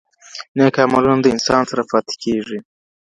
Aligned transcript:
نیک 0.57 0.75
عملونه 0.85 1.21
د 1.21 1.25
انسان 1.35 1.61
سره 1.69 1.83
پاتې 1.91 2.13
کیږي. 2.23 2.59